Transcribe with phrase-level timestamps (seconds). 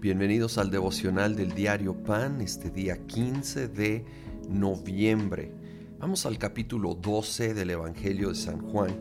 [0.00, 4.06] Bienvenidos al devocional del diario Pan, este día 15 de
[4.48, 5.52] noviembre.
[5.98, 8.96] Vamos al capítulo 12 del Evangelio de San Juan.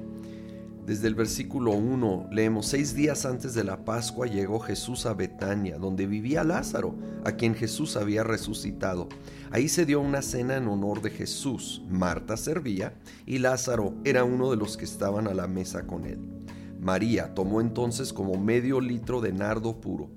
[0.86, 5.78] Desde el versículo 1 leemos, seis días antes de la Pascua llegó Jesús a Betania,
[5.78, 6.94] donde vivía Lázaro,
[7.24, 9.08] a quien Jesús había resucitado.
[9.52, 11.82] Ahí se dio una cena en honor de Jesús.
[11.88, 12.94] Marta servía
[13.26, 16.20] y Lázaro era uno de los que estaban a la mesa con él.
[16.82, 20.10] María tomó entonces como medio litro de nardo puro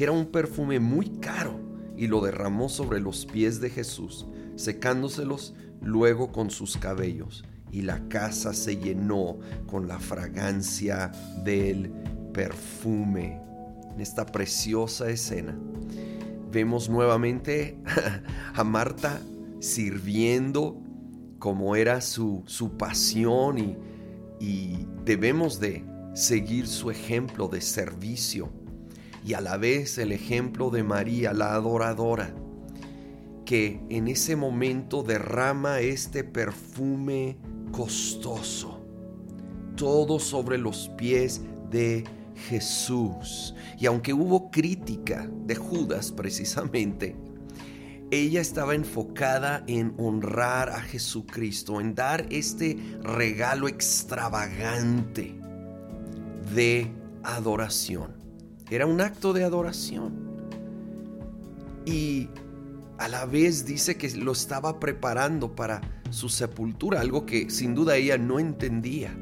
[0.00, 1.60] que era un perfume muy caro,
[1.94, 8.08] y lo derramó sobre los pies de Jesús, secándoselos luego con sus cabellos, y la
[8.08, 11.12] casa se llenó con la fragancia
[11.44, 11.92] del
[12.32, 13.42] perfume.
[13.92, 15.54] En esta preciosa escena
[16.50, 17.76] vemos nuevamente
[18.54, 19.20] a Marta
[19.58, 20.80] sirviendo
[21.38, 23.76] como era su, su pasión y,
[24.40, 28.59] y debemos de seguir su ejemplo de servicio
[29.24, 32.34] y a la vez el ejemplo de María, la adoradora,
[33.44, 37.36] que en ese momento derrama este perfume
[37.72, 38.80] costoso,
[39.76, 42.04] todo sobre los pies de
[42.48, 43.54] Jesús.
[43.78, 47.16] Y aunque hubo crítica de Judas precisamente,
[48.10, 55.38] ella estaba enfocada en honrar a Jesucristo, en dar este regalo extravagante
[56.54, 56.90] de
[57.22, 58.19] adoración.
[58.70, 60.30] Era un acto de adoración.
[61.84, 62.28] Y
[62.98, 67.96] a la vez dice que lo estaba preparando para su sepultura, algo que sin duda
[67.96, 69.16] ella no entendía.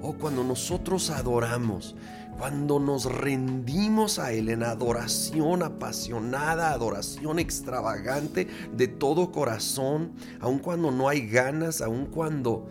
[0.00, 1.94] Oh, cuando nosotros adoramos,
[2.36, 10.90] cuando nos rendimos a Él en adoración apasionada, adoración extravagante de todo corazón, aun cuando
[10.90, 12.66] no hay ganas, aun cuando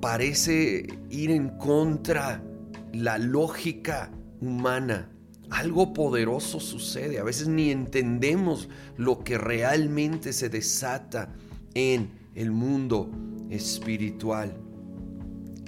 [0.00, 2.42] parece ir en contra
[2.92, 4.10] la lógica
[4.40, 5.10] humana.
[5.50, 7.18] Algo poderoso sucede.
[7.18, 11.32] A veces ni entendemos lo que realmente se desata
[11.74, 13.10] en el mundo
[13.50, 14.54] espiritual.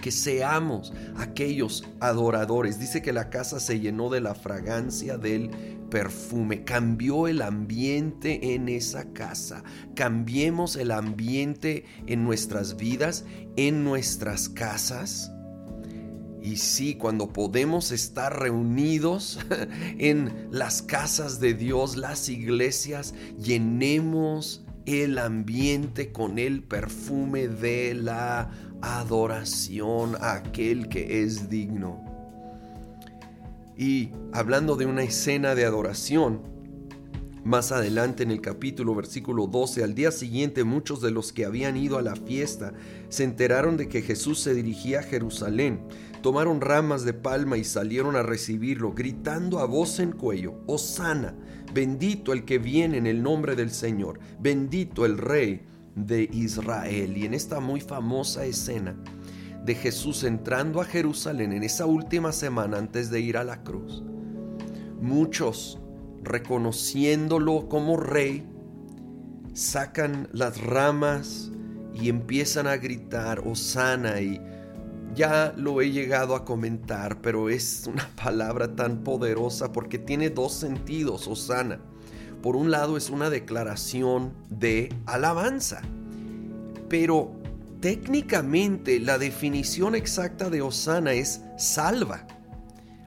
[0.02, 2.78] Que seamos aquellos adoradores.
[2.78, 5.50] Dice que la casa se llenó de la fragancia del
[5.90, 6.64] perfume.
[6.64, 9.62] Cambió el ambiente en esa casa.
[9.94, 13.24] Cambiemos el ambiente en nuestras vidas,
[13.56, 15.32] en nuestras casas
[16.42, 19.38] y sí, cuando podemos estar reunidos
[19.98, 28.50] en las casas de Dios, las iglesias, llenemos el ambiente con el perfume de la
[28.80, 32.04] adoración a aquel que es digno.
[33.76, 36.42] Y hablando de una escena de adoración,
[37.44, 41.76] más adelante en el capítulo versículo 12, al día siguiente muchos de los que habían
[41.76, 42.74] ido a la fiesta
[43.08, 45.80] se enteraron de que Jesús se dirigía a Jerusalén.
[46.22, 51.34] Tomaron ramas de palma y salieron a recibirlo, gritando a voz en cuello, Osana,
[51.72, 55.62] bendito el que viene en el nombre del Señor, bendito el Rey
[55.94, 57.16] de Israel.
[57.16, 58.96] Y en esta muy famosa escena
[59.64, 64.02] de Jesús entrando a Jerusalén en esa última semana antes de ir a la cruz,
[65.00, 65.80] muchos
[66.22, 68.46] reconociéndolo como rey,
[69.54, 71.50] sacan las ramas
[71.94, 74.40] y empiezan a gritar, Osana, y
[75.14, 80.52] ya lo he llegado a comentar, pero es una palabra tan poderosa porque tiene dos
[80.52, 81.80] sentidos, Osana.
[82.42, 85.82] Por un lado es una declaración de alabanza,
[86.88, 87.32] pero
[87.80, 92.26] técnicamente la definición exacta de Osana es salva.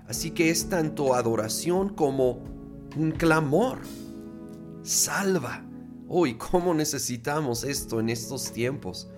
[0.08, 2.53] Así que es tanto adoración como
[2.96, 3.80] un clamor.
[4.84, 5.66] Salva.
[6.08, 9.10] Hoy, ¿cómo necesitamos esto en estos tiempos?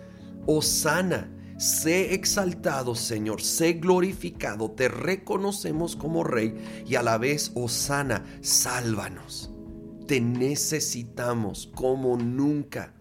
[0.46, 6.56] Osana, sé exaltado, Señor, sé glorificado, te reconocemos como Rey
[6.86, 9.52] y a la vez, Osana, sálvanos.
[10.08, 12.94] Te necesitamos como nunca.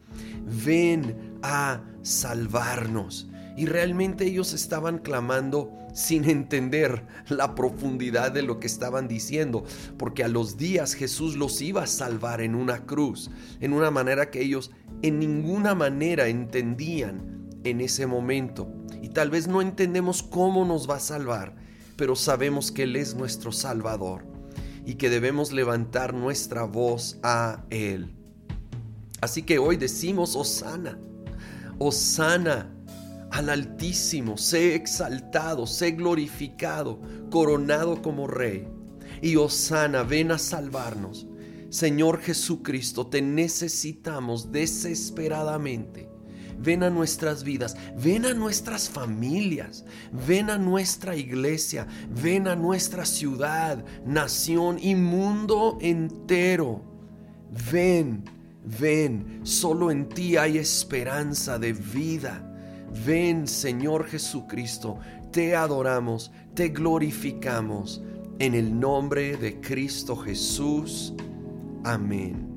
[0.65, 3.29] Ven a salvarnos.
[3.57, 9.65] Y realmente ellos estaban clamando sin entender la profundidad de lo que estaban diciendo,
[9.97, 13.31] porque a los días Jesús los iba a salvar en una cruz,
[13.61, 14.73] en una manera que ellos
[15.03, 18.69] en ninguna manera entendían en ese momento.
[19.03, 21.55] Y tal vez no entendemos cómo nos va a salvar,
[21.97, 24.25] pero sabemos que Él es nuestro Salvador
[24.87, 28.15] y que debemos levantar nuestra voz a Él.
[29.21, 30.99] Así que hoy decimos, Osana,
[31.79, 32.74] Osana
[33.35, 37.01] al Altísimo, sé exaltado, sé glorificado,
[37.31, 38.69] coronado como Rey.
[39.23, 41.27] Y Osana, ven a salvarnos.
[41.69, 46.09] Señor Jesucristo, te necesitamos desesperadamente.
[46.57, 51.89] ven a nuestras vidas, ven a nuestras familias, ven a nuestra iglesia,
[52.23, 56.81] ven a nuestra ciudad, nación y mundo entero.
[57.73, 58.25] Ven,
[58.79, 62.54] ven, solo en ti hay esperanza de vida.
[63.05, 64.99] Ven, Señor Jesucristo,
[65.31, 68.03] te adoramos, te glorificamos.
[68.39, 71.15] En el nombre de Cristo Jesús.
[71.85, 72.54] Amén.